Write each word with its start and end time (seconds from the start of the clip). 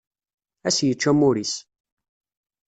Ad 0.67 0.73
as-yečč 0.75 1.03
amur-is. 1.11 1.53